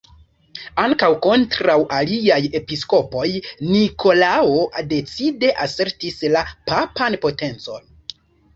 [0.83, 3.27] Ankaŭ kontraŭ aliaj episkopoj
[3.67, 4.57] Nikolao
[4.97, 7.89] decide asertis la papan potencon.